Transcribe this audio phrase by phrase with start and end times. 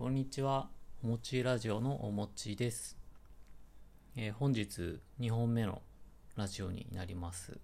[0.00, 0.70] こんにちは。
[1.04, 2.96] おもちラジオのおもちです。
[4.16, 5.82] えー本日2本目の
[6.36, 7.58] ラジオになります。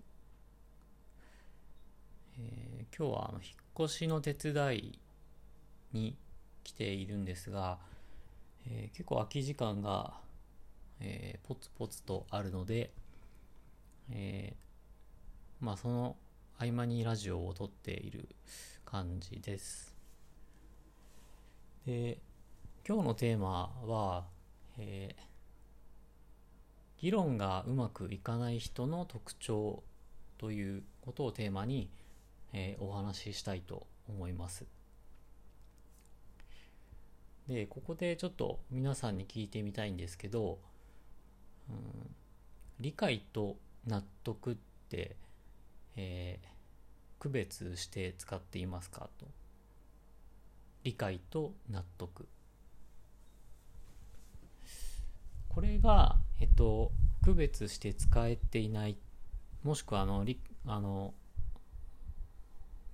[2.39, 4.99] えー今日はあの引っ越しの手伝い
[5.95, 6.19] に
[6.63, 7.79] 来ているんですが、
[8.67, 10.13] えー結構空き時間が、
[11.01, 12.91] えーポツポツとあるので、
[14.11, 16.17] えーまあその
[16.59, 18.29] 合間にラジオを撮っている
[18.85, 19.96] 感じです。
[21.87, 22.19] で、
[22.87, 24.27] 今日のテーマは、
[24.79, 25.27] えー
[26.99, 29.83] 議論がうまくいかない人の特徴
[30.39, 31.91] ということをテーマに、
[32.53, 34.67] えーお話ししたいと思います。
[37.49, 40.59] で、ここでちょっと皆さんに聞いてみたいんですけど、
[41.69, 41.77] うん
[42.81, 43.57] 理解と
[43.87, 44.57] 納得っ
[44.91, 45.17] て、
[45.97, 46.49] えー
[47.19, 49.27] 区別して使っていますかと。
[50.87, 52.29] 理解と納得。
[55.49, 56.93] これが、えっと、
[57.25, 58.97] 区別して使えていない、
[59.65, 60.25] もしくはあの、
[60.65, 61.13] あの、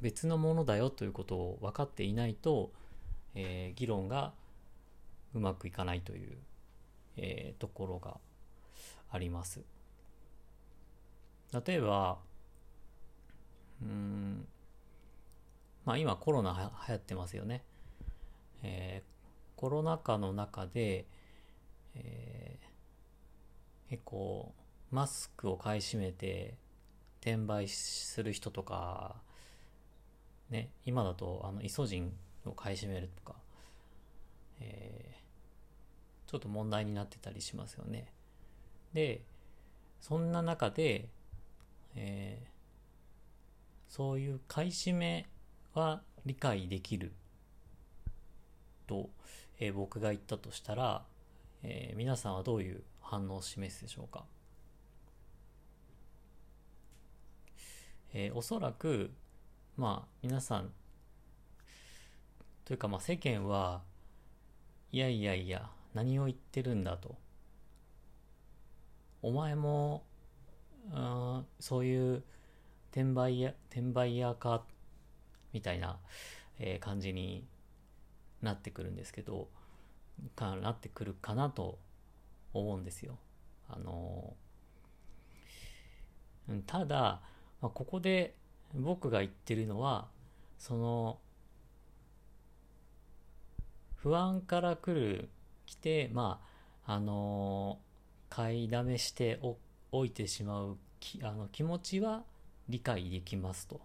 [0.00, 2.72] 別のものだよということを分かっていないと、
[3.34, 4.32] えー議論が
[5.34, 6.38] うまくいかないという、
[7.18, 8.16] えーところが
[9.10, 9.60] あります。
[11.52, 12.16] 例えば、
[13.82, 14.46] うん、
[15.84, 17.62] まあ今コロナは流行ってますよね。
[18.62, 19.12] えー
[19.56, 21.06] コロナ禍の中で、
[21.94, 22.72] えー
[23.90, 24.54] 結構
[24.90, 26.54] マスクを買い占めて
[27.20, 29.16] 転売する人とか、
[30.50, 32.12] ね、今だとあのイソジン
[32.46, 33.38] を買い占めるとか、
[34.60, 35.22] えー
[36.30, 38.10] ちょっと問題になってたりしますよね。
[38.94, 39.20] で、
[40.00, 41.08] そんな中で、
[41.94, 42.52] えー
[43.88, 45.28] そういう買い占め
[45.74, 47.12] は理解できる
[48.92, 49.08] と、
[49.58, 51.02] えー僕が言ったとしたら、
[51.62, 54.24] えー皆さんはどういう反応を示すでしょうか、
[58.12, 59.10] えーおそらく
[59.76, 60.70] まあ皆さん
[62.64, 63.80] というかまあ世間は
[64.92, 67.16] いやいやいや何を言ってるんだと。
[69.22, 70.02] お前も
[70.92, 72.22] うーんそういう
[72.90, 74.62] 転売屋転売屋か
[75.52, 75.98] みたいな、
[76.58, 77.46] えー感じに
[78.42, 79.48] なってくるんですけど
[80.36, 81.78] かなってくるかなと
[82.52, 83.18] 思うんですよ。
[83.68, 84.34] あの
[86.66, 87.22] ただ、
[87.60, 88.34] まあ、ここで
[88.74, 90.08] 僕が言ってるのは
[90.58, 91.18] その
[93.96, 95.30] 不安から来る
[95.66, 96.40] 来てま
[96.86, 97.78] ああの
[98.28, 99.56] 買いだめしてお
[99.92, 102.24] おいてしまうきあの気持ちは
[102.68, 103.80] 理解できますと。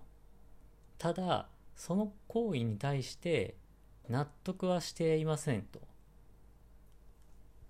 [0.97, 3.55] ただその行為に対して
[4.09, 5.79] 納得はしていませんと。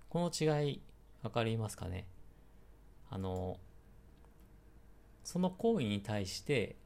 [0.08, 0.80] この違い
[1.22, 2.06] 分かりますかね？
[3.10, 3.58] あの
[5.24, 6.76] その行為に対して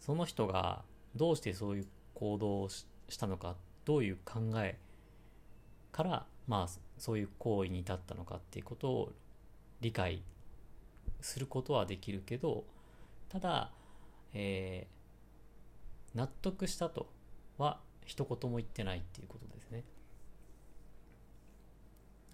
[0.00, 0.82] その人が
[1.14, 4.78] どうしてそういう行動をししたのかどういう考え
[5.90, 9.12] からまあそういう行為に至ったのかっていうことを
[9.80, 10.22] 理解
[11.20, 12.64] することはできるけど
[13.28, 13.70] ただ、
[14.32, 15.02] えー
[16.14, 17.10] 納得したと
[17.56, 19.84] は一言も言ってないっていうことですね。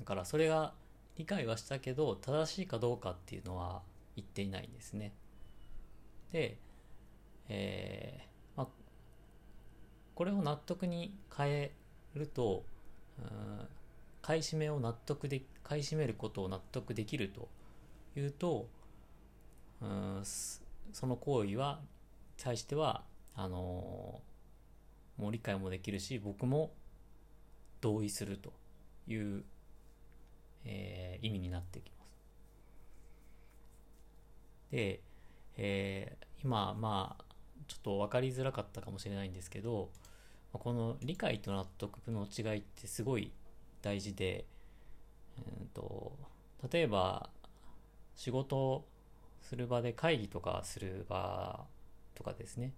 [0.01, 0.75] だからそれが
[1.17, 3.83] 理解はしたけど正しいかどうかっていうのは
[4.17, 5.13] 言っていないんですね。
[6.33, 6.59] で、
[7.49, 8.67] えーまあ、
[10.15, 11.73] これを納得に変え
[12.15, 12.65] ると
[14.23, 17.49] 買い占めを納得で買い占めることを納得できると
[18.17, 18.69] いうと
[19.81, 20.23] うん
[20.93, 21.81] その行為は
[22.37, 23.03] 対しては
[23.35, 24.21] あの
[25.19, 26.73] もう理解もできるし僕も
[27.81, 28.53] 同意すると
[29.07, 29.45] いう、
[30.65, 32.13] えー意味になってきます。
[34.71, 35.01] で、
[35.57, 37.25] えー今まあ
[37.67, 39.91] ちょっと分かりづらかったかもしれないんですけど
[40.53, 43.33] この理解と納得の違いってすごい
[43.83, 44.47] 大事で、
[45.61, 46.13] うんと
[46.73, 47.31] 例えば
[48.15, 48.85] 仕事を
[49.43, 51.65] する場で会議とかする場
[52.15, 52.73] とかですね、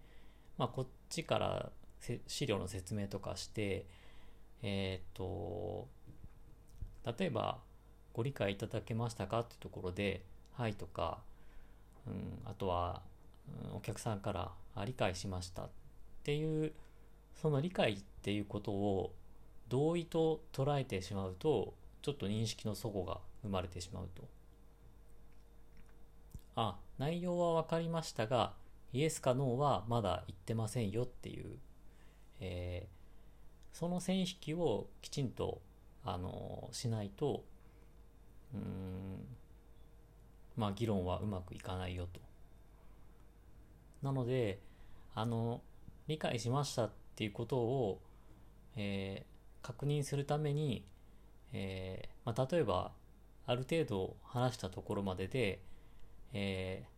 [0.59, 1.70] まあ、こっちから
[2.26, 3.87] 資料の説明とかして、
[4.62, 5.88] えっ、と、
[7.19, 7.58] 例えば、
[8.12, 10.25] ご理解いただけましたかってところで、
[10.55, 11.19] はいとか、
[12.06, 13.02] うん、あとは、
[13.64, 15.69] うんお客さんから、あ、理解しましたっ
[16.23, 16.73] ていう、
[17.41, 19.14] その理解っていうことを
[19.69, 24.23] 同意と捉えてしまうと、ちょっと認識の齟齬が生まれてしまうと。
[26.56, 28.55] あ、内容は分かりましたが、
[28.93, 31.58] イエスかノーはまだ言ってませんよっていう、
[32.41, 33.01] えー
[33.73, 35.63] その線引きをきちんと
[36.05, 37.45] あのしないと
[38.53, 39.25] うん
[40.57, 42.21] まあ議論はうまくいかないよと。
[44.03, 44.61] なので
[45.15, 45.63] あの
[46.09, 48.01] 理解しましたっていうことを、
[48.77, 49.31] えー
[49.63, 50.87] 確認するために、
[51.53, 52.93] えーまあ、例えば
[53.47, 55.61] ある程度話したところまでで、
[56.33, 56.91] えー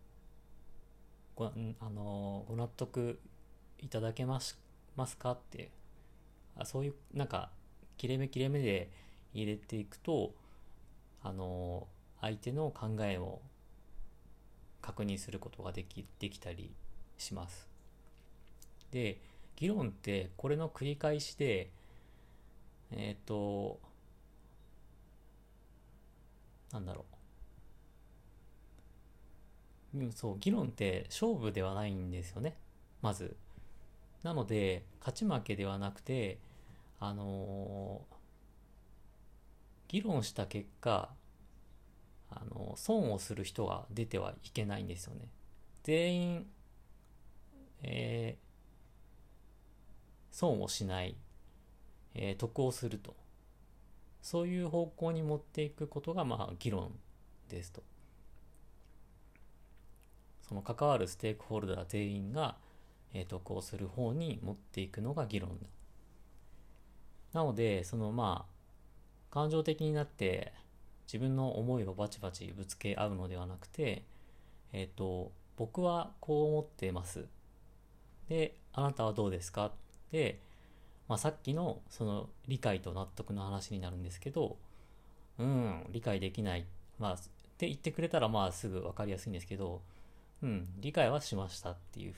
[1.34, 3.18] ごあのご納得
[3.78, 4.60] いただけます
[4.96, 5.32] ますか？
[5.32, 5.70] って。
[6.56, 7.50] あそういうなんか
[7.96, 8.90] 切れ目切れ目で
[9.32, 10.34] 入れていくと
[11.22, 11.86] あの
[12.20, 13.40] 相手の考えを
[14.82, 16.74] 確認することができできたり
[17.16, 17.68] します。
[18.90, 19.18] で
[19.56, 21.70] 議論ってこれの繰り返しで
[22.90, 23.80] えっ、と
[26.72, 27.04] なんだろ
[29.94, 30.04] う。
[30.04, 32.56] うそう議論って勝負ではないんですよね。
[33.00, 33.36] まず。
[34.22, 36.38] なので勝ち負けではなくて
[37.00, 38.02] あの
[39.88, 41.10] 議論した結果
[42.30, 45.28] あの損をする人が出てはいけないんですよね。
[45.82, 46.46] 全員、
[47.82, 48.52] えー
[50.34, 51.14] 損をしない、
[52.14, 53.14] えー得をすると。
[54.22, 56.92] そういう方向に持っていくことがまあ議論
[57.50, 57.82] ですと。
[60.48, 62.56] その関わるステークホルダー全員が、
[63.14, 65.66] えー得をする方に持っていくのが議論だ。
[67.32, 70.52] なのでそのまあ感情的になって
[71.06, 74.04] 自分の思いをバチバチぶつけ合うのではなくて
[74.72, 77.26] えっ、と僕はこう思ってます。
[78.28, 79.72] であなたはどうですか？
[80.10, 80.40] で、
[81.08, 84.56] まあ、さっきのその理解と納得の話になるんですけど
[85.38, 86.66] うん理解できない。
[86.98, 87.16] まあっ
[87.58, 89.82] て言ってくれたらまあすぐ分かりやすいんですけど
[90.42, 92.14] うん理解はしましたっていう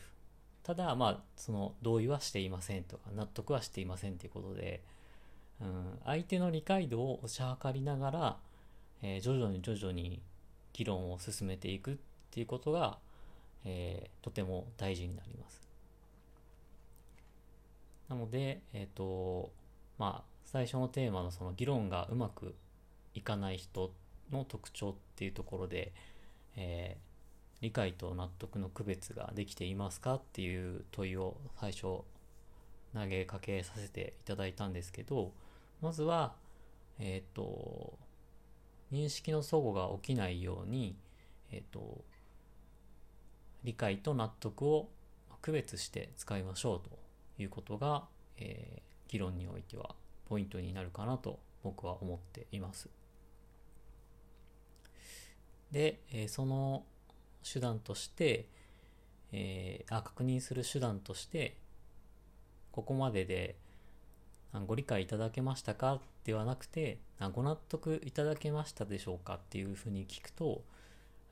[0.65, 4.83] ただまあその同意はしていませんとか納得はしていませんっていうことで、
[5.61, 8.37] うん、相手の理解度を推し量りながら、
[9.03, 10.21] えー徐々に徐々に
[10.73, 11.97] 議論を進めていくっ
[12.31, 12.99] ていうことが、
[13.65, 15.69] えーとても大事になります。
[18.09, 19.51] なので、えっ、と、
[19.99, 22.55] まあ、最初のテーマのその議論がうまく
[23.15, 23.93] いかない人
[24.31, 25.93] の特徴っていうところで、
[26.57, 26.97] え
[27.65, 32.05] 理解と納得の区別ができていますかっていう問いを最初投
[33.09, 35.33] げかけさせていただいたんですけど、
[35.81, 36.35] まずは、
[36.99, 37.99] えっ、と、
[38.93, 40.95] 認識の齟齬が起きないように、
[41.53, 42.05] えっ、と、
[43.63, 44.91] 理解と納得を
[45.41, 46.99] 区別して使いましょうと
[47.43, 48.05] いうことが、
[48.37, 49.95] えー議論においては
[50.29, 52.89] ポイントになるかなと僕は思っています。
[55.71, 56.85] で、えーその
[57.45, 58.49] 手段として、
[59.33, 61.57] えーあ確認する手段として
[62.73, 63.57] ここまでで
[64.67, 66.01] ご理解いただけましたか？
[66.25, 69.35] ではなくてあご納得いただけましたでしょうか？
[69.35, 70.63] っていうふうに聞くと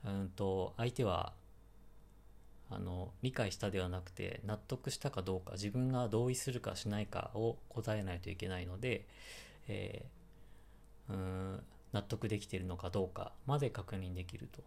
[0.05, 1.33] うんと相手は
[2.69, 9.05] あの理解したではなくて納得したかどうか自分が同意するかしないかを答えないといけないので、
[9.67, 14.61] えーうん納得できているのかどうかまで確認できると。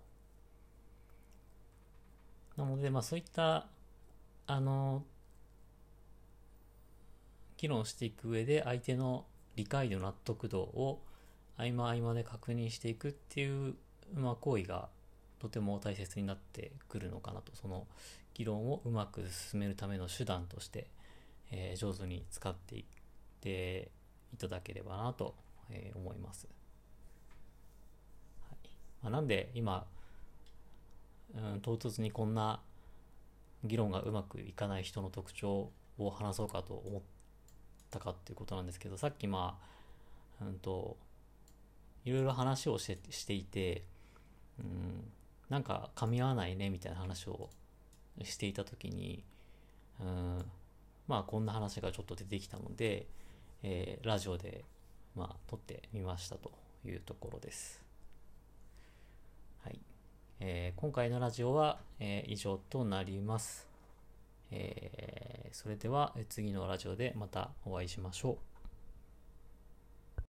[2.57, 3.67] なので、まあ、そういった
[4.47, 5.05] あの
[7.57, 9.25] 議論していく上で相手の
[9.57, 11.03] 理解度納得度を
[11.57, 13.75] 合間合間で確認していくっていう、
[14.15, 14.89] まあ、行為が
[15.39, 17.53] とても大切になってくるのかなと。
[17.55, 17.87] その
[18.35, 20.89] 議論をうまく進めるための手段として、
[21.51, 22.85] えー上手に使っていっ
[23.41, 23.91] て
[24.35, 25.35] いただければなと、
[25.71, 26.47] えー思います、
[28.49, 28.69] はい。
[29.03, 29.87] まあ、なんで今、
[31.37, 32.61] うん、唐突にこんな
[33.65, 37.03] 議論がうまくいかない人の特徴を話そうかと思っ
[37.91, 39.59] たかっていうことなんですけどさっきま
[40.41, 40.97] あ、うん、と
[42.05, 43.85] いろいろ話をしてしていて、
[44.59, 45.05] うん、
[45.49, 47.51] なんか噛み合わないねみたいな話を
[48.23, 49.25] していた時に、
[50.01, 50.39] うん、
[51.09, 53.07] まあこんな話がちょっと出てきたので、
[53.63, 54.65] えーラジオで
[55.15, 56.53] まあ撮ってみましたと
[56.85, 57.86] いうところです。
[60.41, 63.67] えー今回のラジオは、えー以上となります。
[64.51, 68.56] えーそれでは次のラジオでまたお会いしましょう。